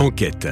Enquête. 0.00 0.48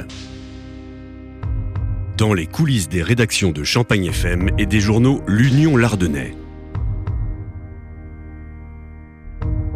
Dans 2.17 2.35
les 2.35 2.45
coulisses 2.45 2.87
des 2.87 3.01
rédactions 3.01 3.49
de 3.49 3.63
Champagne 3.63 4.05
FM 4.05 4.51
et 4.59 4.67
des 4.67 4.79
journaux 4.79 5.23
L'Union 5.27 5.75
Lardonnais. 5.75 6.35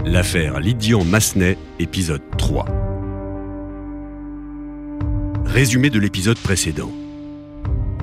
L'affaire 0.05 0.59
Lydian 0.59 1.04
Massenet, 1.04 1.57
épisode 1.80 2.21
3. 2.38 2.66
Résumé 5.44 5.90
de 5.90 5.98
l'épisode 5.98 6.38
précédent. 6.38 6.92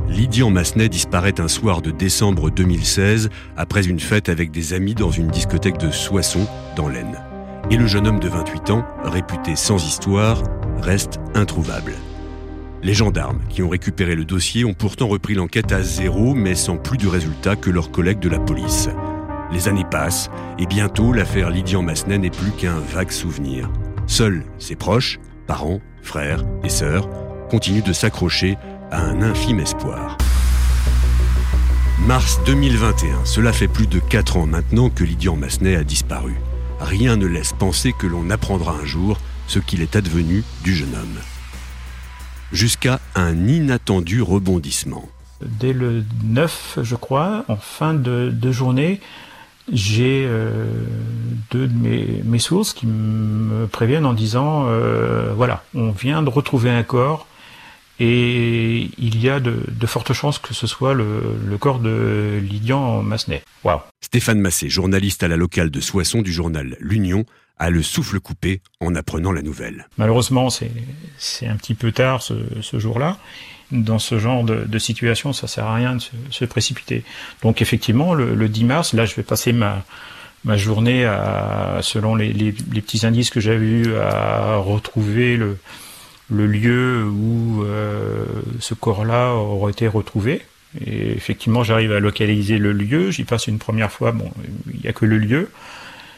Lydian 0.08 0.50
Massenet 0.50 0.88
disparaît 0.88 1.40
un 1.40 1.46
soir 1.46 1.82
de 1.82 1.92
décembre 1.92 2.50
2016 2.50 3.30
après 3.56 3.86
une 3.86 4.00
fête 4.00 4.28
avec 4.28 4.50
des 4.50 4.72
amis 4.72 4.96
dans 4.96 5.12
une 5.12 5.28
discothèque 5.28 5.78
de 5.78 5.92
Soissons, 5.92 6.48
dans 6.74 6.88
l'Aisne. 6.88 7.22
Et 7.70 7.76
le 7.76 7.86
jeune 7.86 8.08
homme 8.08 8.18
de 8.18 8.28
28 8.28 8.70
ans, 8.70 8.84
réputé 9.04 9.54
sans 9.54 9.86
histoire, 9.86 10.42
reste 10.80 11.20
introuvable. 11.34 11.94
Les 12.82 12.94
gendarmes 12.94 13.40
qui 13.48 13.62
ont 13.62 13.68
récupéré 13.68 14.14
le 14.14 14.24
dossier 14.24 14.64
ont 14.64 14.74
pourtant 14.74 15.08
repris 15.08 15.34
l'enquête 15.34 15.72
à 15.72 15.82
zéro, 15.82 16.34
mais 16.34 16.54
sans 16.54 16.76
plus 16.76 16.96
de 16.96 17.08
résultats 17.08 17.56
que 17.56 17.70
leurs 17.70 17.90
collègues 17.90 18.20
de 18.20 18.30
la 18.30 18.38
police. 18.38 18.88
Les 19.52 19.68
années 19.68 19.84
passent, 19.90 20.30
et 20.58 20.66
bientôt 20.66 21.12
l'affaire 21.12 21.50
Lydian 21.50 21.82
Massenet 21.82 22.18
n'est 22.18 22.30
plus 22.30 22.52
qu'un 22.52 22.78
vague 22.78 23.10
souvenir. 23.10 23.70
Seuls 24.06 24.44
ses 24.58 24.76
proches, 24.76 25.20
parents, 25.46 25.80
frères 26.02 26.44
et 26.64 26.68
sœurs, 26.68 27.08
continuent 27.50 27.82
de 27.82 27.92
s'accrocher 27.92 28.56
à 28.90 29.02
un 29.02 29.22
infime 29.22 29.60
espoir. 29.60 30.16
Mars 32.06 32.40
2021, 32.46 33.24
cela 33.24 33.52
fait 33.52 33.68
plus 33.68 33.86
de 33.86 33.98
4 33.98 34.38
ans 34.38 34.46
maintenant 34.46 34.88
que 34.88 35.04
Lydian 35.04 35.36
Massenet 35.36 35.76
a 35.76 35.84
disparu. 35.84 36.34
Rien 36.80 37.16
ne 37.16 37.26
laisse 37.26 37.52
penser 37.52 37.92
que 37.92 38.06
l'on 38.06 38.30
apprendra 38.30 38.72
un 38.72 38.86
jour 38.86 39.18
ce 39.50 39.58
qu'il 39.58 39.82
est 39.82 39.96
advenu 39.96 40.44
du 40.62 40.76
jeune 40.76 40.94
homme. 40.94 41.18
Jusqu'à 42.52 43.00
un 43.16 43.48
inattendu 43.48 44.22
rebondissement. 44.22 45.08
Dès 45.42 45.72
le 45.72 46.04
9, 46.22 46.78
je 46.82 46.94
crois, 46.94 47.44
en 47.48 47.56
fin 47.56 47.92
de, 47.92 48.52
journée, 48.52 49.00
j'ai 49.72 50.24
euh, 50.24 50.66
deux 51.50 51.66
de 51.66 51.74
mes, 52.24 52.38
sources 52.38 52.72
qui 52.74 52.86
me 52.86 53.66
préviennent 53.66 54.06
en 54.06 54.12
disant, 54.12 54.66
euh, 54.68 55.32
voilà, 55.34 55.64
on 55.74 55.90
vient 55.90 56.22
de 56.22 56.28
retrouver 56.28 56.70
un 56.70 56.84
corps 56.84 57.26
et 57.98 58.88
il 58.98 59.20
y 59.20 59.28
a 59.28 59.40
de, 59.40 59.64
fortes 59.86 60.12
chances 60.12 60.38
que 60.38 60.54
ce 60.54 60.68
soit 60.68 60.94
le, 60.94 61.58
corps 61.58 61.80
de 61.80 62.38
Lydian 62.40 63.02
Massenet. 63.02 63.42
Wow. 63.64 63.80
Stéphane 64.00 64.38
Massé, 64.38 64.68
journaliste 64.68 65.24
à 65.24 65.28
la 65.28 65.36
locale 65.36 65.70
de 65.70 65.80
Soissons 65.80 66.22
du 66.22 66.32
journal 66.32 66.76
L'Union, 66.78 67.26
a 67.60 67.70
le 67.70 67.82
souffle 67.82 68.18
coupé 68.18 68.60
en 68.80 68.96
apprenant 68.96 69.30
la 69.30 69.42
nouvelle. 69.42 69.86
Malheureusement, 69.98 70.48
c'est 70.50 71.46
un 71.46 71.56
petit 71.56 71.74
peu 71.74 71.92
tard 71.92 72.22
ce, 72.22 72.78
jour-là. 72.78 73.18
Dans 73.70 74.00
ce 74.00 74.18
genre 74.18 74.42
de, 74.42 74.78
situation, 74.78 75.32
ça 75.32 75.46
sert 75.46 75.66
à 75.66 75.76
rien 75.76 75.96
de 75.96 76.02
se, 76.30 76.44
précipiter. 76.46 77.04
Donc 77.42 77.62
effectivement, 77.62 78.14
le, 78.14 78.48
10 78.48 78.64
mars, 78.64 78.94
là, 78.94 79.06
je 79.06 79.14
vais 79.14 79.22
passer 79.22 79.52
ma, 79.52 79.84
ma 80.44 80.56
journée 80.56 81.04
à, 81.04 81.78
selon 81.82 82.16
les, 82.16 82.32
les 82.32 82.52
petits 82.52 83.06
indices 83.06 83.30
que 83.30 83.40
j'avais 83.40 83.66
eus, 83.66 83.94
à 83.96 84.56
retrouver 84.56 85.36
le, 85.36 85.56
le 86.30 86.46
lieu 86.46 87.04
où 87.04 87.64
euh, 87.64 88.24
ce 88.60 88.74
corps-là 88.74 89.34
aurait 89.34 89.72
été 89.72 89.88
retrouvé. 89.88 90.42
Et 90.86 91.10
effectivement, 91.10 91.64
j'arrive 91.64 91.92
à 91.92 92.00
localiser 92.00 92.58
le 92.58 92.72
lieu. 92.72 93.10
J'y 93.10 93.24
passe 93.24 93.48
une 93.48 93.58
première 93.58 93.90
fois. 93.90 94.12
Bon, 94.12 94.30
il 94.72 94.80
n'y 94.80 94.88
a 94.88 94.92
que 94.92 95.04
le 95.04 95.18
lieu. 95.18 95.50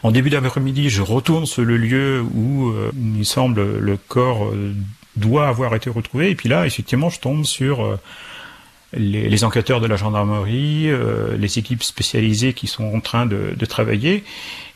En 0.02 0.10
début 0.10 0.30
d'après-midi, 0.30 0.90
je 0.90 1.02
retourne 1.02 1.46
sur 1.46 1.64
le 1.64 1.76
lieu 1.76 2.24
où 2.34 2.70
euh, 2.70 2.90
il 3.16 3.24
semble 3.24 3.78
le 3.78 3.96
corps 3.96 4.46
euh, 4.46 4.74
doit 5.16 5.48
avoir 5.48 5.74
été 5.74 5.90
retrouvé. 5.90 6.30
Et 6.30 6.34
puis 6.34 6.48
là, 6.48 6.66
effectivement, 6.66 7.10
je 7.10 7.20
tombe 7.20 7.44
sur 7.44 7.98
les, 8.94 9.44
enquêteurs 9.44 9.80
de 9.80 9.86
la 9.86 9.96
gendarmerie, 9.96 10.90
les 11.38 11.58
équipes 11.58 11.82
spécialisées 11.82 12.54
qui 12.54 12.66
sont 12.66 12.94
en 12.94 13.00
train 13.00 13.26
de, 13.26 13.66
travailler. 13.66 14.24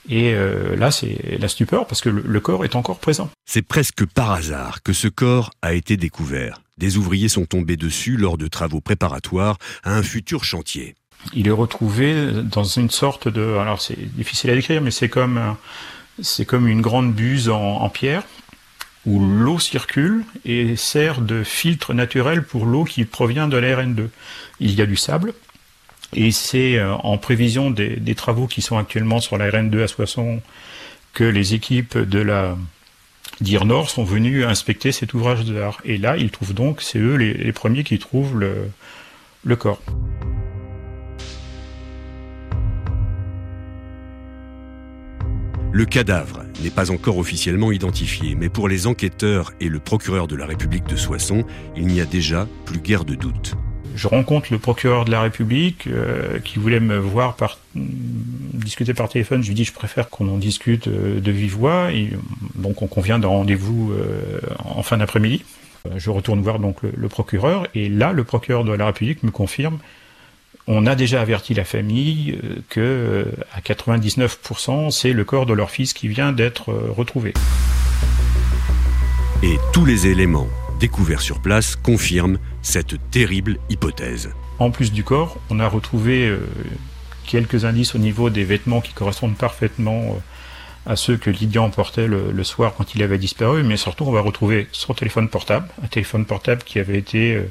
Et 0.08 0.34
euh, 0.34 0.76
là, 0.76 0.90
c'est 0.90 1.38
la 1.38 1.48
stupeur 1.48 1.86
parce 1.86 2.00
que 2.00 2.08
le, 2.08 2.40
corps 2.40 2.64
est 2.64 2.76
encore 2.76 2.98
présent. 2.98 3.30
C'est 3.44 3.62
presque 3.62 4.04
par 4.06 4.32
hasard 4.32 4.82
que 4.82 4.92
ce 4.92 5.08
corps 5.08 5.50
a 5.62 5.74
été 5.74 5.96
découvert. 5.96 6.62
Des 6.78 6.96
ouvriers 6.96 7.28
sont 7.28 7.46
tombés 7.46 7.76
dessus 7.76 8.16
lors 8.16 8.38
de 8.38 8.46
travaux 8.48 8.80
préparatoires 8.80 9.56
à 9.82 9.96
un 9.96 10.02
futur 10.02 10.44
chantier. 10.44 10.94
Il 11.34 11.48
est 11.48 11.52
retrouvé 11.52 12.30
dans 12.42 12.64
une 12.64 12.90
sorte 12.90 13.28
de, 13.28 13.56
alors 13.56 13.80
c'est 13.80 13.98
difficile 14.16 14.50
à 14.50 14.54
décrire, 14.54 14.80
mais 14.80 14.90
c'est 14.90 15.08
comme 15.08 15.56
c'est 16.22 16.46
comme 16.46 16.66
une 16.66 16.80
grande 16.80 17.12
buse 17.12 17.48
en, 17.48 17.88
pierre 17.90 18.22
où 19.04 19.20
l'eau 19.20 19.58
circule 19.58 20.24
et 20.44 20.74
sert 20.76 21.20
de 21.20 21.44
filtre 21.44 21.94
naturel 21.94 22.42
pour 22.42 22.66
l'eau 22.66 22.84
qui 22.84 23.04
provient 23.04 23.46
de 23.46 23.56
la 23.56 23.76
RN2. 23.76 24.08
Il 24.58 24.74
y 24.74 24.82
a 24.82 24.86
du 24.86 24.96
sable, 24.96 25.32
et 26.12 26.32
c'est 26.32 26.76
euh, 26.76 26.92
en 26.92 27.18
prévision 27.18 27.70
des, 27.70 28.14
travaux 28.16 28.46
qui 28.46 28.62
sont 28.62 28.78
actuellement 28.78 29.20
sur 29.20 29.38
la 29.38 29.48
RN2 29.48 29.82
à 29.82 29.88
Soissons 29.88 30.40
que 31.12 31.24
les 31.24 31.54
équipes 31.54 31.98
de 31.98 32.18
la 32.18 32.56
d'IR 33.40 33.66
Nord 33.66 33.90
sont 33.90 34.04
venues 34.04 34.44
inspecter 34.44 34.92
cet 34.92 35.12
ouvrage 35.14 35.44
d'art. 35.44 35.80
Et 35.84 35.98
là, 35.98 36.16
ils 36.16 36.30
trouvent 36.30 36.54
donc, 36.54 36.80
c'est 36.80 36.98
eux 36.98 37.16
les, 37.16 37.52
premiers 37.52 37.84
qui 37.84 37.98
trouvent 37.98 38.38
le, 38.38 38.70
le 39.44 39.56
corps. 39.56 39.82
Le 45.72 45.84
cadavre 45.84 46.44
n'est 46.62 46.70
pas 46.70 46.90
encore 46.90 47.18
officiellement 47.18 47.72
identifié, 47.72 48.34
mais 48.34 48.48
pour 48.48 48.68
les 48.68 48.86
enquêteurs 48.86 49.52
et 49.60 49.68
le 49.68 49.78
procureur 49.78 50.26
de 50.26 50.36
la 50.36 50.46
République 50.46 50.86
de 50.86 50.96
Soissons, 50.96 51.44
il 51.76 51.86
n'y 51.86 52.00
a 52.00 52.06
déjà 52.06 52.46
plus 52.64 52.80
guère 52.80 53.04
de 53.04 53.14
doute 53.14 53.56
je 53.96 54.08
rencontre 54.08 54.48
le 54.52 54.58
procureur 54.58 55.06
de 55.06 55.10
la 55.10 55.22
République 55.22 55.86
euh, 55.86 56.38
qui 56.40 56.58
voulait 56.58 56.80
me 56.80 56.98
voir 56.98 57.34
par, 57.34 57.58
discuter 57.74 58.92
par 58.92 59.08
téléphone. 59.08 59.42
Je 59.42 59.48
lui 59.48 59.54
dis 59.54 59.64
je 59.64 59.72
préfère 59.72 60.10
qu'on 60.10 60.28
en 60.28 60.36
discute 60.36 60.86
euh, 60.86 61.18
de 61.18 61.32
vive 61.32 61.54
voix. 61.54 61.90
Et, 61.92 62.10
donc 62.54 62.82
on 62.82 62.86
convient 62.86 63.18
d'un 63.18 63.28
rendez-vous 63.28 63.92
euh, 63.92 64.40
en 64.58 64.82
fin 64.82 64.98
d'après-midi. 64.98 65.44
Je 65.96 66.10
retourne 66.10 66.42
voir 66.42 66.58
donc 66.58 66.82
le, 66.82 67.08
procureur 67.08 67.68
et 67.74 67.88
là 67.88 68.12
le 68.12 68.24
procureur 68.24 68.64
de 68.64 68.72
la 68.72 68.86
République 68.86 69.22
me 69.22 69.30
confirme 69.30 69.78
on 70.66 70.86
a 70.86 70.94
déjà 70.94 71.20
averti 71.20 71.54
la 71.54 71.64
famille 71.64 72.38
que 72.68 73.26
à 73.52 73.60
99% 73.60 74.90
c'est 74.90 75.12
le 75.12 75.24
corps 75.24 75.46
de 75.46 75.52
leur 75.52 75.70
fils 75.70 75.92
qui 75.92 76.08
vient 76.08 76.32
d'être 76.32 76.72
retrouvé. 76.72 77.34
Et 79.42 79.58
tous 79.72 79.84
les 79.84 80.06
éléments 80.06 80.48
découverts 80.78 81.20
sur 81.20 81.40
place 81.40 81.76
confirment 81.76 82.38
cette 82.62 82.96
terrible 83.10 83.58
hypothèse. 83.68 84.30
En 84.58 84.70
plus 84.70 84.92
du 84.92 85.04
corps, 85.04 85.38
on 85.50 85.60
a 85.60 85.68
retrouvé 85.68 86.26
euh, 86.26 86.38
quelques 87.26 87.64
indices 87.64 87.94
au 87.94 87.98
niveau 87.98 88.30
des 88.30 88.44
vêtements 88.44 88.80
qui 88.80 88.92
correspondent 88.92 89.36
parfaitement 89.36 90.02
euh, 90.04 90.90
à 90.90 90.96
ceux 90.96 91.16
que 91.16 91.30
Lydian 91.30 91.68
portait 91.70 92.06
le, 92.06 92.44
soir 92.44 92.74
quand 92.76 92.94
il 92.94 93.02
avait 93.02 93.18
disparu, 93.18 93.64
mais 93.64 93.76
surtout 93.76 94.04
on 94.04 94.12
va 94.12 94.20
retrouver 94.20 94.68
son 94.72 94.94
téléphone 94.94 95.28
portable, 95.28 95.68
un 95.82 95.88
téléphone 95.88 96.24
portable 96.24 96.62
qui 96.62 96.78
avait 96.78 96.98
été 96.98 97.34
euh, 97.34 97.42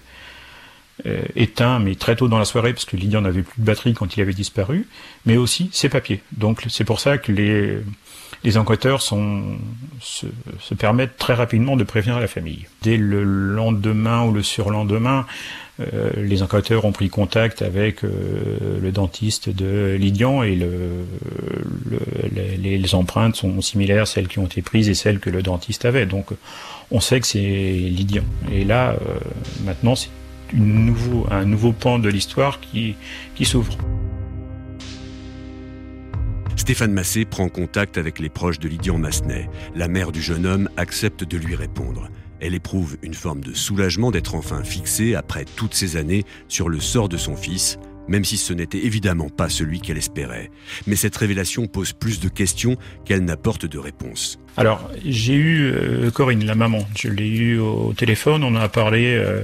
éteint 1.36 1.80
mais 1.80 1.96
très 1.96 2.16
tôt 2.16 2.28
dans 2.28 2.40
la 2.40 2.46
soirée 2.46 2.72
parce 2.72 2.86
que 2.86 2.96
Lydian 2.96 3.22
n'avait 3.22 3.42
plus 3.42 3.60
de 3.60 3.66
batterie 3.66 3.94
quand 3.94 4.16
il 4.16 4.22
avait 4.22 4.34
disparu, 4.34 4.88
mais 5.26 5.36
aussi 5.36 5.70
ses 5.74 5.90
papiers. 5.90 6.22
Donc 6.38 6.64
c'est 6.70 6.86
pour 6.86 7.00
ça 7.00 7.18
que 7.18 7.32
les 7.32 8.58
enquêteurs 8.58 9.02
sont, 9.02 9.58
se, 10.00 10.28
permettent 10.76 11.18
très 11.18 11.34
rapidement 11.34 11.76
de 11.76 11.84
prévenir 11.84 12.20
la 12.20 12.28
famille. 12.28 12.66
Dès 12.82 12.98
le 12.98 13.24
lendemain 13.24 14.24
ou 14.24 14.32
le 14.32 14.44
surlendemain, 14.44 15.26
euh, 15.82 16.12
les 16.16 16.42
enquêteurs 16.42 16.86
ont 16.86 16.94
pris 16.94 17.10
contact 17.10 17.62
avec 17.62 18.04
euh, 18.04 18.80
le 18.82 18.92
dentiste 18.92 19.50
de 19.50 19.98
Lydian 20.00 20.44
et 20.44 20.56
le, 20.56 20.70
les, 22.38 22.96
empreintes 22.96 23.36
sont 23.36 23.60
similaires, 23.62 24.08
celles 24.08 24.30
qui 24.30 24.40
ont 24.40 24.46
été 24.46 24.62
prises 24.62 24.88
et 24.88 24.94
celles 24.94 25.20
que 25.20 25.30
le 25.30 25.42
dentiste 25.42 25.84
avait. 25.84 26.06
Donc 26.06 26.28
on 26.92 27.02
sait 27.02 27.20
que 27.20 27.28
c'est 27.28 27.40
Lydian. 27.40 28.24
Et 28.54 28.64
là, 28.64 28.92
euh, 28.92 29.18
maintenant, 29.66 29.96
c'est 29.96 30.10
nouveau, 30.56 31.28
un 31.30 31.46
nouveau 31.46 31.72
pan 31.72 32.00
de 32.00 32.10
l'histoire 32.10 32.60
qui, 32.60 32.96
qui 33.36 33.46
s'ouvre. 33.46 33.78
Stéphane 36.56 36.94
Massé 36.94 37.26
prend 37.26 37.48
contact 37.48 37.98
avec 37.98 38.20
les 38.20 38.30
proches 38.30 38.60
de 38.60 38.68
Lydian 38.68 38.98
Massenet. 38.98 39.50
La 39.76 39.88
mère 39.88 40.12
du 40.12 40.22
jeune 40.22 40.46
homme 40.46 40.70
accepte 40.78 41.24
de 41.24 41.38
lui 41.38 41.56
répondre. 41.56 42.10
Elle 42.40 42.56
éprouve 42.56 42.98
une 43.04 43.14
forme 43.14 43.42
de 43.42 43.54
soulagement 43.54 44.10
d'être 44.10 44.36
enfin 44.36 44.64
fixée, 44.64 45.16
après 45.16 45.46
toutes 45.46 45.74
ces 45.74 45.96
années, 45.96 46.24
sur 46.48 46.70
le 46.70 46.80
sort 46.80 47.08
de 47.08 47.18
son 47.18 47.36
fils, 47.36 47.78
même 48.08 48.26
si 48.26 48.38
ce 48.38 48.54
n'était 48.54 48.86
évidemment 48.86 49.30
pas 49.30 49.50
celui 49.50 49.80
qu'elle 49.80 49.98
espérait. 49.98 50.50
Mais 50.88 50.96
cette 50.96 51.16
révélation 51.16 51.68
pose 51.68 51.94
plus 51.94 52.20
de 52.20 52.30
questions 52.30 52.78
qu'elle 53.06 53.24
n'apporte 53.24 53.66
de 53.66 53.78
réponses. 53.78 54.40
Alors, 54.58 54.90
j'ai 55.06 55.36
eu 55.36 55.72
euh, 55.72 56.10
Corinne, 56.12 56.46
la 56.46 56.56
maman. 56.56 56.88
Je 56.98 57.10
l'ai 57.10 57.28
eu 57.28 57.60
au 57.60 57.94
téléphone, 57.94 58.44
on 58.44 58.56
a 58.56 58.70
parlé... 58.70 59.16
Euh, 59.16 59.44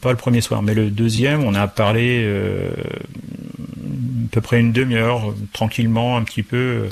pas 0.00 0.10
le 0.10 0.16
premier 0.16 0.40
soir, 0.40 0.62
mais 0.62 0.74
le 0.74 0.90
deuxième, 0.90 1.44
on 1.44 1.54
a 1.54 1.68
parlé 1.68 2.26
à 2.26 4.28
peu 4.32 4.40
près 4.40 4.60
une 4.60 4.72
demi-heure, 4.72 5.34
tranquillement, 5.52 6.16
un 6.16 6.22
petit 6.22 6.42
peu, 6.42 6.88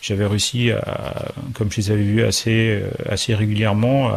j'avais 0.00 0.26
réussi 0.26 0.70
à, 0.70 1.32
comme 1.54 1.70
je 1.70 1.76
les 1.76 1.90
avais 1.90 2.02
vus 2.02 2.24
assez, 2.24 2.82
assez 3.08 3.34
régulièrement, 3.34 4.10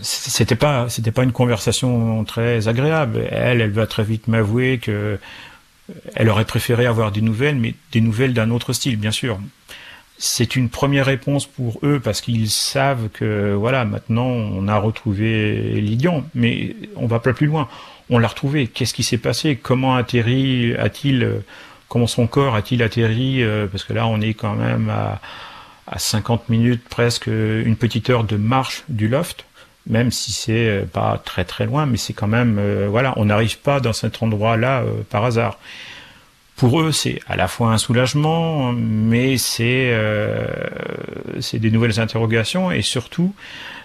c'était 0.00 0.54
pas, 0.54 0.88
c'était 0.88 1.10
pas 1.10 1.24
une 1.24 1.32
conversation 1.32 2.24
très 2.24 2.68
agréable. 2.68 3.26
Elle, 3.30 3.60
elle 3.60 3.70
va 3.70 3.86
très 3.86 4.04
vite 4.04 4.28
m'avouer 4.28 4.78
que 4.78 5.18
elle 6.14 6.28
aurait 6.28 6.44
préféré 6.44 6.86
avoir 6.86 7.12
des 7.12 7.22
nouvelles, 7.22 7.56
mais 7.56 7.74
des 7.92 8.00
nouvelles 8.00 8.34
d'un 8.34 8.50
autre 8.50 8.72
style, 8.72 8.96
bien 8.96 9.10
sûr. 9.10 9.38
C'est 10.18 10.56
une 10.56 10.68
première 10.68 11.06
réponse 11.06 11.46
pour 11.46 11.78
eux 11.84 12.00
parce 12.02 12.20
qu'ils 12.20 12.50
savent 12.50 13.08
que 13.08 13.54
voilà, 13.54 13.84
maintenant 13.84 14.26
on 14.26 14.66
a 14.66 14.76
retrouvé 14.76 15.80
Lydian, 15.80 16.24
mais 16.34 16.74
on 16.96 17.06
va 17.06 17.20
pas 17.20 17.32
plus 17.32 17.46
loin. 17.46 17.68
On 18.10 18.18
l'a 18.18 18.28
retrouvé. 18.28 18.66
Qu'est-ce 18.66 18.94
qui 18.94 19.04
s'est 19.04 19.18
passé? 19.18 19.56
Comment 19.56 19.94
atterri 19.94 20.74
a-t-il 20.76 21.42
Comment 21.88 22.06
son 22.06 22.26
corps 22.26 22.54
a-t-il 22.54 22.82
atterri 22.82 23.42
euh, 23.42 23.66
Parce 23.66 23.84
que 23.84 23.92
là, 23.92 24.06
on 24.06 24.20
est 24.20 24.34
quand 24.34 24.54
même 24.54 24.90
à, 24.90 25.20
à 25.86 25.98
50 25.98 26.48
minutes, 26.48 26.82
presque 26.88 27.28
une 27.28 27.76
petite 27.76 28.10
heure 28.10 28.24
de 28.24 28.36
marche 28.36 28.84
du 28.88 29.08
loft 29.08 29.46
même 29.88 30.10
si 30.10 30.32
c'est 30.32 30.68
euh, 30.68 30.84
pas 30.84 31.20
très 31.24 31.44
très 31.44 31.66
loin, 31.66 31.86
mais 31.86 31.96
c'est 31.96 32.12
quand 32.12 32.28
même 32.28 32.58
euh, 32.58 32.86
voilà, 32.88 33.14
on 33.16 33.24
n'arrive 33.24 33.58
pas 33.58 33.80
dans 33.80 33.92
cet 33.92 34.22
endroit-là 34.22 34.82
euh, 34.82 35.02
par 35.08 35.24
hasard. 35.24 35.58
Pour 36.58 36.80
eux, 36.80 36.90
c'est 36.90 37.20
à 37.28 37.36
la 37.36 37.46
fois 37.46 37.72
un 37.72 37.78
soulagement, 37.78 38.72
mais 38.72 39.38
c'est 39.38 39.96
c'est 41.40 41.60
des 41.60 41.70
nouvelles 41.70 42.00
interrogations 42.00 42.72
et 42.72 42.82
surtout, 42.82 43.32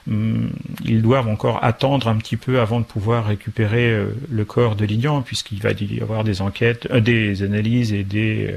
hum, 0.09 0.49
ils 0.83 1.03
doivent 1.03 1.27
encore 1.27 1.63
attendre 1.63 2.07
un 2.07 2.15
petit 2.15 2.35
peu 2.35 2.59
avant 2.59 2.79
de 2.79 2.85
pouvoir 2.85 3.27
récupérer 3.27 3.95
le 4.27 4.45
corps 4.45 4.75
de 4.75 4.85
Lydian, 4.85 5.21
puisqu'il 5.21 5.61
va 5.61 5.69
y 5.71 6.01
avoir 6.01 6.23
des 6.23 6.41
enquêtes, 6.41 6.91
des 6.91 7.43
analyses 7.43 7.93
et 7.93 8.03
des 8.03 8.55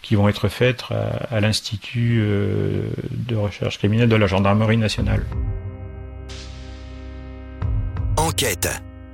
qui 0.00 0.14
vont 0.14 0.30
être 0.30 0.48
faites 0.48 0.84
à, 0.90 1.36
à 1.36 1.40
l'institut 1.40 2.22
de 3.10 3.36
recherche 3.36 3.76
criminelle 3.76 4.08
de 4.08 4.16
la 4.16 4.26
gendarmerie 4.26 4.78
nationale. 4.78 5.26
Enquête, 8.16 8.68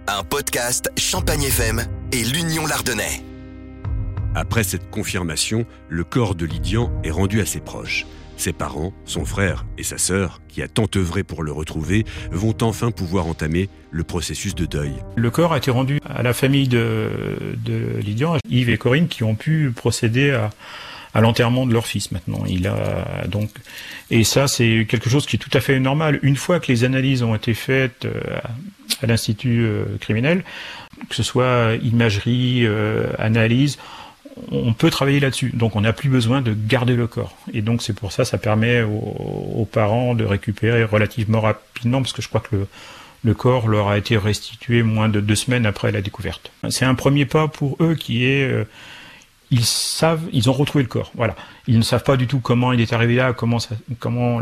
un 0.06 0.22
podcast 0.22 0.92
Champagne 0.96 1.42
FM 1.42 1.82
et 2.12 2.22
l'Union 2.22 2.66
Lardonnais. 2.66 3.33
Après 4.36 4.64
cette 4.64 4.90
confirmation, 4.90 5.64
le 5.88 6.02
corps 6.02 6.34
de 6.34 6.44
Lydian 6.44 6.90
est 7.04 7.10
rendu 7.12 7.40
à 7.40 7.46
ses 7.46 7.60
proches. 7.60 8.04
Ses 8.36 8.52
parents, 8.52 8.92
son 9.04 9.24
frère 9.24 9.64
et 9.78 9.84
sa 9.84 9.96
sœur, 9.96 10.40
qui 10.48 10.60
a 10.60 10.66
tant 10.66 10.86
œuvré 10.96 11.22
pour 11.22 11.44
le 11.44 11.52
retrouver, 11.52 12.04
vont 12.32 12.56
enfin 12.62 12.90
pouvoir 12.90 13.28
entamer 13.28 13.68
le 13.92 14.02
processus 14.02 14.56
de 14.56 14.66
deuil. 14.66 14.92
Le 15.14 15.30
corps 15.30 15.52
a 15.52 15.58
été 15.58 15.70
rendu 15.70 16.00
à 16.04 16.24
la 16.24 16.32
famille 16.32 16.66
de, 16.66 17.10
Lydian, 18.00 18.38
Yves 18.50 18.70
et 18.70 18.76
Corinne, 18.76 19.06
qui 19.06 19.22
ont 19.22 19.36
pu 19.36 19.70
procéder 19.70 20.32
à, 20.32 20.50
à 21.14 21.20
l'enterrement 21.20 21.64
de 21.64 21.72
leur 21.72 21.86
fils 21.86 22.10
maintenant. 22.10 22.42
Il 22.48 22.66
a 22.66 23.26
donc 23.28 23.50
et 24.10 24.24
ça 24.24 24.48
c'est 24.48 24.84
quelque 24.88 25.08
chose 25.08 25.26
qui 25.26 25.36
est 25.36 25.38
tout 25.38 25.56
à 25.56 25.60
fait 25.60 25.78
normal. 25.78 26.18
Une 26.22 26.36
fois 26.36 26.58
que 26.58 26.70
les 26.70 26.82
analyses 26.82 27.22
ont 27.22 27.36
été 27.36 27.54
faites 27.54 28.04
euh, 28.04 28.20
à 29.00 29.06
l'institut 29.06 29.64
euh, 29.64 29.84
criminel, 30.00 30.42
que 31.08 31.14
ce 31.14 31.22
soit 31.22 31.74
imagerie, 31.82 32.66
euh, 32.66 33.06
analyse, 33.18 33.78
on 34.50 34.72
peut 34.72 34.90
travailler 34.90 35.20
là-dessus. 35.20 35.50
Donc 35.54 35.76
on 35.76 35.82
n'a 35.82 35.92
plus 35.92 36.08
besoin 36.08 36.42
de 36.42 36.54
garder 36.54 36.96
le 36.96 37.06
corps. 37.06 37.36
Et 37.52 37.62
donc 37.62 37.82
c'est 37.82 37.92
pour 37.92 38.12
ça 38.12 38.24
ça 38.24 38.38
permet 38.38 38.82
aux, 38.82 39.68
parents 39.70 40.14
de 40.14 40.24
récupérer 40.24 40.84
relativement 40.84 41.40
rapidement 41.40 42.00
parce 42.00 42.12
que 42.12 42.22
je 42.22 42.28
crois 42.28 42.40
que 42.40 42.56
le 42.56 42.66
le 43.24 43.32
corps 43.32 43.68
leur 43.68 43.88
a 43.88 43.96
été 43.96 44.18
restitué 44.18 44.82
moins 44.82 45.08
de 45.08 45.18
deux 45.18 45.34
semaines 45.34 45.64
après 45.64 45.90
la 45.90 46.02
découverte. 46.02 46.52
C'est 46.68 46.84
un 46.84 46.94
premier 46.94 47.24
pas 47.24 47.48
pour 47.48 47.78
eux 47.80 47.94
qui 47.94 48.26
est 48.26 48.66
ils 49.54 49.64
savent, 49.64 50.28
ils 50.32 50.50
ont 50.50 50.52
retrouvé 50.52 50.82
le 50.82 50.88
corps. 50.88 51.12
Voilà. 51.14 51.36
Ils 51.68 51.78
ne 51.78 51.82
savent 51.82 52.02
pas 52.02 52.16
du 52.16 52.26
tout 52.26 52.40
comment 52.40 52.72
il 52.72 52.80
est 52.80 52.92
arrivé 52.92 53.14
là, 53.14 53.32
comment 53.32 53.58
comment 54.00 54.40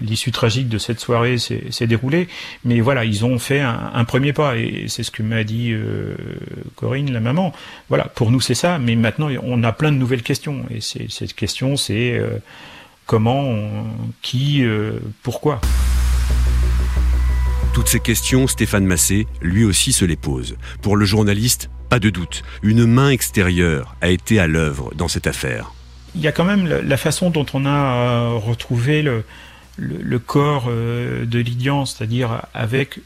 l'issue 0.00 0.32
tragique 0.32 0.68
de 0.70 0.78
cette 0.78 1.00
soirée 1.00 1.36
s'est 1.36 1.86
déroulée. 1.86 2.28
Mais 2.64 2.80
voilà, 2.80 3.04
ils 3.04 3.26
ont 3.26 3.38
fait 3.38 3.60
un, 3.60 4.04
premier 4.04 4.32
pas 4.32 4.56
et 4.56 4.86
c'est 4.88 5.02
ce 5.02 5.10
que 5.10 5.22
m'a 5.22 5.44
dit 5.44 5.72
euh, 5.72 6.16
Corinne, 6.76 7.12
la 7.12 7.20
maman. 7.20 7.52
Voilà, 7.90 8.04
pour 8.04 8.30
nous 8.30 8.40
c'est 8.40 8.54
ça. 8.54 8.78
Mais 8.78 8.96
maintenant 8.96 9.28
on 9.42 9.62
a 9.62 9.72
plein 9.72 9.92
de 9.92 9.98
nouvelles 9.98 10.22
questions 10.22 10.64
et 10.70 10.80
cette 10.80 11.34
question 11.34 11.76
c'est 11.76 12.14
euh, 12.14 12.38
comment, 13.04 13.54
qui, 14.22 14.64
euh, 14.64 14.98
pourquoi. 15.22 15.60
Toutes 17.74 17.88
ces 17.88 18.00
questions, 18.00 18.46
Stéphane 18.46 18.86
Massé, 18.86 19.26
lui 19.42 19.64
aussi 19.64 19.92
se 19.92 20.06
les 20.06 20.16
pose. 20.16 20.56
Pour 20.80 20.96
le 20.96 21.04
journaliste, 21.04 21.68
pas 21.88 21.98
de 21.98 22.10
doute, 22.10 22.42
une 22.62 22.86
main 22.86 23.10
extérieure 23.10 23.96
a 24.00 24.08
été 24.08 24.38
à 24.38 24.46
l'œuvre 24.46 24.92
dans 24.94 25.08
cette 25.08 25.26
affaire. 25.26 25.72
Il 26.14 26.20
y 26.20 26.26
a 26.26 26.32
quand 26.32 26.44
même 26.44 26.66
la 26.66 26.96
façon 26.96 27.30
dont 27.30 27.46
on 27.52 27.66
a 27.66 27.68
euh, 27.68 28.30
retrouvé 28.34 29.02
le, 29.02 30.18
corps 30.18 30.66
euh, 30.68 31.24
de 31.24 31.38
Lydian, 31.38 31.86
c'est-à-dire 31.86 32.42
avec 32.54 33.00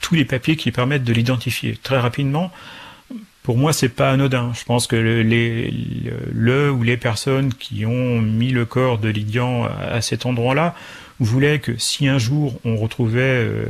tous 0.00 0.14
les 0.14 0.24
papiers 0.24 0.56
qui 0.56 0.70
permettent 0.70 1.04
de 1.04 1.12
l'identifier 1.12 1.78
très 1.82 1.98
rapidement. 1.98 2.50
Pour 3.42 3.56
moi, 3.56 3.72
c'est 3.72 3.88
pas 3.88 4.10
anodin. 4.10 4.52
Je 4.54 4.64
pense 4.64 4.86
que 4.86 4.96
le, 4.96 5.22
les, 5.22 5.70
le, 6.32 6.70
ou 6.70 6.82
les 6.82 6.96
personnes 6.96 7.54
qui 7.54 7.86
ont 7.86 8.20
mis 8.20 8.50
le 8.50 8.64
corps 8.64 8.98
de 8.98 9.08
Lydian 9.08 9.64
à, 9.64 10.00
cet 10.00 10.26
endroit-là 10.26 10.74
voulaient 11.20 11.60
que 11.60 11.78
si 11.78 12.08
un 12.08 12.18
jour 12.18 12.60
on 12.64 12.76
retrouvait 12.76 13.20
euh, 13.20 13.64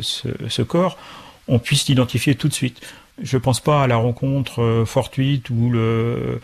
ce 0.00 0.62
corps, 0.62 0.98
on 1.48 1.58
puisse 1.58 1.86
l'identifier 1.88 2.34
tout 2.34 2.48
de 2.48 2.54
suite. 2.54 2.80
Je 3.22 3.38
pense 3.38 3.60
pas 3.60 3.82
à 3.82 3.86
la 3.86 3.96
rencontre 3.96 4.62
euh, 4.62 4.84
fortuite 4.84 5.48
ou 5.50 5.70
le 5.70 6.40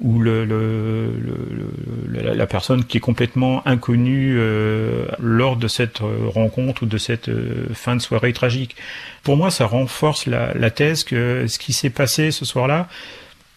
ou 0.00 0.18
le, 0.18 0.46
le, 0.46 1.10
le, 2.08 2.34
la 2.34 2.46
personne 2.46 2.84
qui 2.84 2.96
est 2.96 3.00
complètement 3.00 3.66
inconnue 3.66 4.36
euh, 4.38 5.06
lors 5.20 5.56
de 5.56 5.68
cette 5.68 6.00
euh, 6.00 6.28
rencontre 6.28 6.84
ou 6.84 6.86
de 6.86 6.96
cette 6.96 7.30
fin 7.74 7.94
de 7.94 8.00
soirée 8.00 8.32
tragique. 8.32 8.76
Pour 9.22 9.36
moi, 9.36 9.50
ça 9.50 9.66
renforce 9.66 10.26
la, 10.26 10.54
la 10.54 10.70
thèse 10.70 11.04
que 11.04 11.46
ce 11.46 11.58
qui 11.58 11.74
s'est 11.74 11.90
passé 11.90 12.30
ce 12.30 12.46
soir-là, 12.46 12.88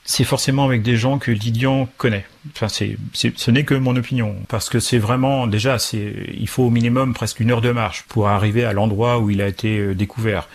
c'est 0.08 0.24
forcément 0.24 0.64
avec 0.64 0.82
des 0.82 0.96
gens 0.96 1.20
que 1.20 1.32
Lydian 1.32 1.88
connaît. 1.98 2.26
Enfin, 2.56 2.70
c'est, 2.70 2.98
ce 3.14 3.52
n'est 3.52 3.66
que 3.66 3.76
mon 3.76 3.96
opinion, 3.98 4.38
parce 4.48 4.70
que 4.70 4.80
c'est 4.80 5.00
vraiment 5.00 5.48
déjà, 5.48 5.78
c'est, 5.80 6.14
il 6.34 6.48
faut 6.48 6.64
au 6.64 6.70
minimum 6.70 7.14
presque 7.14 7.42
une 7.42 7.52
heure 7.52 7.62
de 7.62 7.72
marche 7.72 8.06
pour 8.08 8.30
arriver 8.30 8.64
à 8.64 8.72
l'endroit 8.72 9.20
où 9.20 9.30
il 9.30 9.42
a 9.42 9.48
été 9.48 9.94
découvert. 9.94 10.48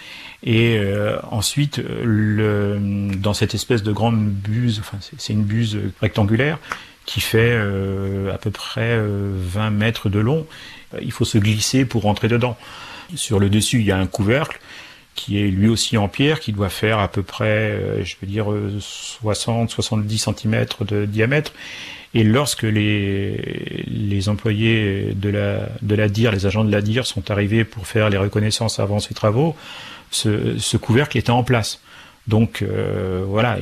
Et 0.43 0.79
euh, 0.79 1.19
ensuite, 1.31 1.83
le, 2.03 2.79
dans 3.17 3.35
cette 3.35 3.55
espèce 3.55 3.83
de 3.83 3.93
grande 3.93 4.27
buse, 4.27 4.81
enfin 4.81 4.97
c'est 5.19 5.35
une 5.35 5.45
buse 5.45 5.79
rectangulaire 6.01 6.59
qui 7.05 7.21
fait 7.21 7.53
euh, 7.53 8.33
à 8.33 8.39
peu 8.39 8.51
près 8.51 8.97
20 8.97 9.01
euh, 9.01 9.71
mètres 9.71 10.09
de 10.09 10.19
long, 10.19 10.47
il 11.01 11.13
faut 11.13 11.27
se 11.27 11.37
glisser 11.37 11.85
pour 11.85 12.03
rentrer 12.03 12.29
dedans. 12.29 12.57
Sur 13.15 13.39
le 13.39 13.51
dessus, 13.51 13.81
il 13.81 13.87
y 13.87 13.93
a 13.93 13.99
un 13.99 14.07
couvercle 14.07 14.59
qui 15.15 15.39
est 15.39 15.49
lui 15.49 15.69
aussi 15.69 15.97
en 15.97 16.09
pierre, 16.09 16.41
qui 16.41 16.53
doit 16.53 16.69
faire 16.69 16.99
à 16.99 17.09
peu 17.09 17.23
près, 17.23 18.03
je 18.03 18.17
veux 18.21 18.27
dire, 18.27 18.47
60-70 18.51 20.19
cm 20.19 20.67
de 20.81 21.05
diamètre. 21.05 21.53
Et 22.15 22.25
lorsque 22.25 22.63
les, 22.63 23.85
les 23.87 24.29
employés 24.29 25.13
de 25.15 25.31
la, 25.31 25.69
de 25.81 25.95
la 25.95 26.09
DIR, 26.09 26.33
les 26.33 26.47
agents 26.47 26.65
de 26.65 26.73
la 26.73 26.83
DIR 26.83 27.07
sont 27.07 27.31
arrivés 27.31 27.65
pour 27.65 27.87
faire 27.87 28.11
les 28.11 28.19
reconnaissances 28.19 28.81
avant 28.81 29.01
ces 29.01 29.15
travaux, 29.15 29.57
ce, 30.13 30.77
couvercle 30.77 31.19
était 31.19 31.31
en 31.31 31.43
place. 31.43 31.81
Donc 32.29 32.63
euh, 32.63 33.25
voilà, 33.27 33.59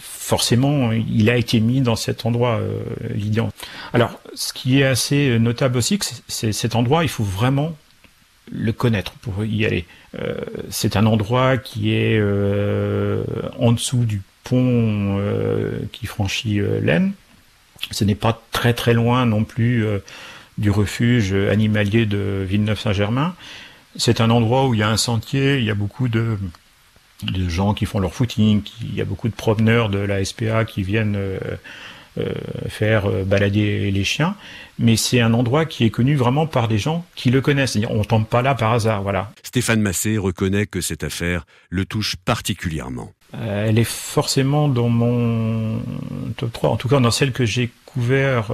forcément, 0.00 0.90
il 0.92 1.30
a 1.30 1.36
été 1.36 1.60
mis 1.60 1.80
dans 1.80 1.96
cet 1.96 2.26
endroit, 2.26 2.58
euh, 2.60 2.80
Alors, 3.92 4.18
ce 4.34 4.52
qui 4.52 4.80
est 4.80 4.84
assez 4.84 5.38
notable 5.38 5.76
aussi, 5.76 5.98
c'est 6.26 6.52
cet 6.52 6.74
endroit, 6.74 7.04
il 7.04 7.08
faut 7.08 7.24
vraiment 7.24 7.74
le 8.52 8.72
connaître 8.72 9.12
pour 9.12 9.44
y 9.44 9.64
aller. 9.64 9.86
Euh, 10.18 10.36
c'est 10.70 10.96
un 10.96 11.06
endroit 11.06 11.56
qui 11.56 11.94
est 11.94 12.18
euh, 12.18 13.24
en 13.58 13.72
dessous 13.72 14.04
du 14.04 14.22
pont 14.44 15.20
qui 15.92 16.06
franchit 16.06 16.60
l'Aisne. 16.80 17.12
Ce 17.90 18.04
n'est 18.04 18.16
pas 18.16 18.42
très 18.50 18.74
très 18.74 18.92
loin 18.92 19.24
non 19.24 19.44
plus 19.44 19.84
du 20.58 20.70
refuge 20.70 21.32
animalier 21.32 22.06
de 22.06 22.44
Villeneuve-Saint-Germain. 22.48 23.34
C'est 23.96 24.20
un 24.20 24.30
endroit 24.30 24.66
où 24.66 24.74
il 24.74 24.80
y 24.80 24.82
a 24.82 24.88
un 24.88 24.96
sentier, 24.96 25.58
il 25.58 25.64
y 25.64 25.70
a 25.70 25.74
beaucoup 25.74 26.08
de, 26.08 26.38
gens 27.48 27.74
qui 27.74 27.84
font 27.84 27.98
leur 27.98 28.14
footing, 28.14 28.62
il 28.80 28.94
y 28.94 29.00
a 29.00 29.04
beaucoup 29.04 29.28
de 29.28 29.34
promeneurs 29.34 29.90
de 29.90 29.98
la 29.98 30.24
SPA 30.24 30.64
qui 30.64 30.82
viennent 30.82 31.16
euh, 31.16 31.38
euh, 31.44 31.56
faire 32.68 33.06
euh, 33.08 33.24
balader 33.24 33.90
les 33.90 34.04
chiens, 34.04 34.36
mais 34.78 34.96
c'est 34.96 35.20
un 35.20 35.32
endroit 35.34 35.64
qui 35.64 35.84
est 35.84 35.90
connu 35.90 36.14
vraiment 36.14 36.46
par 36.46 36.68
des 36.68 36.78
gens 36.78 37.04
qui 37.14 37.30
le 37.30 37.40
connaissent. 37.40 37.78
On 37.88 38.04
tombe 38.04 38.26
pas 38.26 38.42
là 38.42 38.54
par 38.54 38.72
hasard, 38.72 39.02
voilà. 39.02 39.32
Stéphane 39.42 39.80
Massé 39.80 40.18
reconnaît 40.18 40.66
que 40.66 40.80
cette 40.80 41.04
affaire 41.04 41.46
le 41.70 41.84
touche 41.84 42.16
particulièrement. 42.16 43.12
elle 43.32 43.78
est 43.78 43.84
forcément 43.84 44.68
dans 44.68 44.88
mon 44.88 45.80
top 46.36 46.52
3, 46.52 46.70
en 46.70 46.76
tout 46.76 46.88
cas 46.88 47.00
dans 47.00 47.10
celle 47.10 47.32
que 47.32 47.44
j'ai 47.44 47.70
couvert 47.86 48.52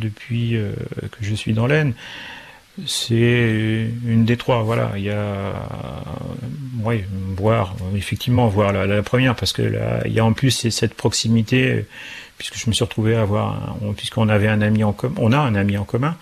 depuis 0.00 0.52
que 0.52 1.18
je 1.20 1.34
suis 1.34 1.52
dans 1.52 1.66
l'Aisne. 1.66 1.94
C'est 2.84 3.88
une 4.06 4.24
des 4.24 4.36
trois. 4.36 4.62
Voilà, 4.62 4.92
il 4.96 5.04
y 5.04 5.10
a, 5.10 5.52
oui, 6.82 7.04
voir 7.36 7.74
effectivement 7.94 8.48
voir 8.48 8.72
la, 8.72 9.02
première 9.02 9.34
parce 9.34 9.52
que 9.52 9.62
là, 9.62 10.02
il 10.04 10.12
y 10.12 10.20
a 10.20 10.24
en 10.24 10.32
plus 10.32 10.68
cette 10.68 10.94
proximité 10.94 11.86
puisque 12.38 12.58
je 12.58 12.68
me 12.68 12.74
suis 12.74 12.84
retrouvé 12.84 13.16
à 13.16 13.22
avoir, 13.22 13.76
puisqu'on 13.96 14.28
avait 14.28 14.48
un 14.48 14.60
ami 14.60 14.84
en 14.84 14.92
commun, 14.92 15.14
on 15.18 15.32
a 15.32 15.38
un 15.38 15.54
ami 15.54 15.78
en 15.78 15.84
commun, 15.84 16.16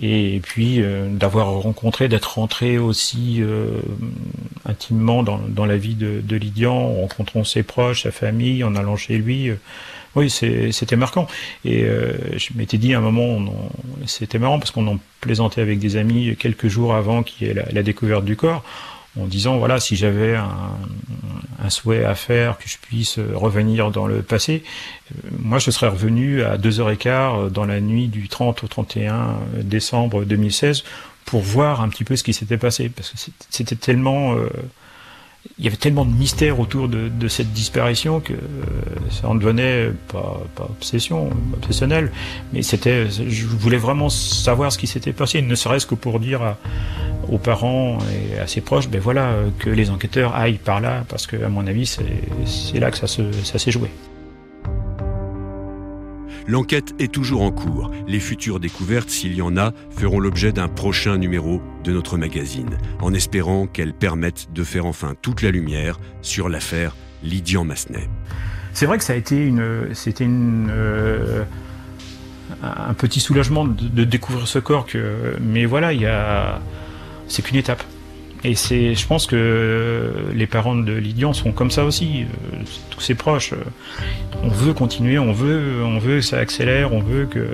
et 0.00 0.40
puis 0.42 0.82
euh, 0.82 1.08
d'avoir 1.08 1.48
rencontré, 1.48 2.08
d'être 2.08 2.34
rentré 2.34 2.78
aussi 2.78 3.38
euh, 3.40 3.80
intimement 4.66 5.22
dans, 5.22 5.38
dans, 5.38 5.66
la 5.66 5.76
vie 5.76 5.94
de, 5.94 6.20
de 6.22 6.36
Lydian, 6.36 6.74
en 6.74 7.00
rencontrant 7.02 7.44
ses 7.44 7.62
proches, 7.62 8.02
sa 8.02 8.10
famille, 8.10 8.64
en 8.64 8.74
allant 8.74 8.96
chez 8.96 9.18
lui. 9.18 9.50
Euh, 9.50 9.56
oui, 10.14 10.30
c'était 10.30 10.96
marquant. 10.96 11.26
Et 11.66 11.84
je 11.84 12.48
m'étais 12.54 12.78
dit 12.78 12.94
à 12.94 12.98
un 12.98 13.00
moment, 13.02 13.52
c'était 14.06 14.38
marrant 14.38 14.58
parce 14.58 14.70
qu'on 14.70 14.86
en 14.86 14.98
plaisantait 15.20 15.60
avec 15.60 15.78
des 15.78 15.96
amis 15.96 16.34
quelques 16.38 16.68
jours 16.68 16.94
avant 16.94 17.22
qu'il 17.22 17.48
y 17.48 17.52
la, 17.52 17.82
découverte 17.82 18.24
du 18.24 18.34
corps 18.34 18.64
en 19.20 19.26
disant 19.26 19.58
voilà 19.58 19.78
si 19.78 19.94
j'avais 19.94 20.34
un, 20.34 20.48
un, 21.62 21.70
souhait 21.70 22.04
à 22.04 22.14
faire 22.14 22.58
que 22.58 22.68
je 22.68 22.78
puisse 22.78 23.18
revenir 23.18 23.90
dans 23.90 24.06
le 24.06 24.22
passé 24.22 24.62
euh, 25.10 25.28
moi 25.38 25.58
je 25.58 25.70
serais 25.70 25.88
revenu 25.88 26.42
à 26.42 26.56
2h15 26.56 27.50
dans 27.50 27.64
la 27.64 27.80
nuit 27.80 28.08
du 28.08 28.28
30 28.28 28.64
au 28.64 28.68
31 28.68 29.36
décembre 29.62 30.24
2016 30.24 30.84
pour 31.26 31.42
voir 31.42 31.82
un 31.82 31.88
petit 31.88 32.04
peu 32.04 32.16
ce 32.16 32.24
qui 32.24 32.32
s'était 32.32 32.56
passé 32.56 32.88
parce 32.88 33.10
que 33.10 33.18
c'était 33.50 33.76
tellement 33.76 34.34
euh, 34.34 34.48
il 35.58 35.64
y 35.64 35.68
avait 35.68 35.76
tellement 35.76 36.04
de 36.04 36.12
mystère 36.12 36.60
autour 36.60 36.88
de, 36.88 37.08
de 37.08 37.28
cette 37.28 37.52
disparition 37.52 38.20
que 38.20 38.32
euh, 38.32 38.36
ça 39.10 39.28
en 39.28 39.34
devenait 39.34 39.90
pas, 40.08 40.40
pas 40.54 40.64
obsession, 40.64 41.30
obsessionnel, 41.54 42.12
mais 42.52 42.62
c'était, 42.62 43.08
je 43.08 43.46
voulais 43.46 43.76
vraiment 43.76 44.08
savoir 44.08 44.72
ce 44.72 44.78
qui 44.78 44.86
s'était 44.86 45.12
passé, 45.12 45.42
ne 45.42 45.54
serait-ce 45.54 45.86
que 45.86 45.94
pour 45.94 46.20
dire 46.20 46.42
à, 46.42 46.58
aux 47.28 47.38
parents 47.38 47.98
et 48.34 48.38
à 48.38 48.46
ses 48.46 48.60
proches, 48.60 48.88
ben 48.88 49.00
voilà, 49.00 49.34
que 49.58 49.70
les 49.70 49.90
enquêteurs 49.90 50.34
aillent 50.34 50.58
par 50.58 50.80
là, 50.80 51.04
parce 51.08 51.26
que 51.26 51.36
à 51.42 51.48
mon 51.48 51.66
avis, 51.66 51.86
c'est 51.86 52.78
là 52.78 52.90
que 52.90 52.98
ça 52.98 53.06
s'est 53.06 53.70
joué. 53.70 53.90
L'enquête 56.48 56.94
est 57.00 57.12
toujours 57.12 57.42
en 57.42 57.50
cours. 57.50 57.90
Les 58.06 58.20
futures 58.20 58.60
découvertes, 58.60 59.10
s'il 59.10 59.34
y 59.34 59.42
en 59.42 59.56
a, 59.56 59.72
feront 59.90 60.20
l'objet 60.20 60.52
d'un 60.52 60.68
prochain 60.68 61.16
numéro 61.16 61.60
de 61.82 61.92
notre 61.92 62.16
magazine, 62.16 62.78
en 63.00 63.12
espérant 63.12 63.66
qu'elles 63.66 63.94
permettent 63.94 64.52
de 64.52 64.62
faire 64.62 64.86
enfin 64.86 65.14
toute 65.20 65.42
la 65.42 65.50
lumière 65.50 65.98
sur 66.22 66.48
l'affaire 66.48 66.94
Lydian 67.24 67.64
Massenet. 67.64 68.08
C'est 68.74 68.86
vrai 68.86 68.98
que 68.98 69.04
ça 69.04 69.14
a 69.14 69.16
été 69.16 69.52
euh, 69.58 71.44
un 72.62 72.94
petit 72.94 73.20
soulagement 73.20 73.64
de, 73.64 74.04
découvrir 74.04 74.46
ce 74.46 74.60
corps, 74.60 74.86
mais 75.40 75.64
voilà, 75.64 76.60
c'est 77.26 77.42
qu'une 77.42 77.56
étape. 77.56 77.82
Et 78.46 78.54
c'est, 78.54 78.94
je 78.94 79.06
pense 79.08 79.26
que 79.26 80.12
les 80.32 80.46
parents 80.46 80.76
de 80.76 80.92
Lydian 80.92 81.32
sont 81.32 81.50
comme 81.50 81.72
ça 81.72 81.84
aussi, 81.84 82.22
euh, 82.22 82.62
tous 82.90 83.00
ses 83.00 83.16
proches. 83.16 83.52
On 84.44 84.48
veut 84.48 84.72
continuer, 84.72 85.18
on 85.18 85.32
veut, 85.32 85.82
on 85.84 85.98
veut 85.98 86.18
que 86.18 86.24
ça 86.24 86.38
accélère, 86.38 86.92
on 86.92 87.00
veut 87.00 87.26
que, 87.26 87.44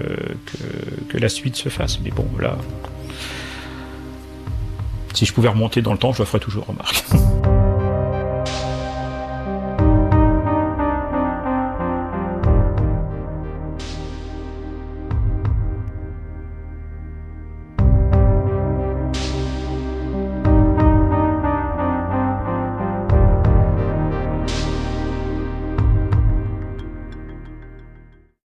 que, 1.09 1.17
la 1.17 1.31
suite 1.31 1.57
se 1.57 1.71
fasse. 1.71 1.99
Mais 2.05 2.11
bon, 2.11 2.27
là, 2.39 2.59
si 5.15 5.25
je 5.25 5.33
pouvais 5.33 5.49
remonter 5.49 5.81
dans 5.81 5.93
le 5.93 5.99
temps, 5.99 6.13
je 6.13 6.19
le 6.19 6.27
ferais 6.27 6.41
toujours, 6.41 6.67
remarque. 6.67 7.03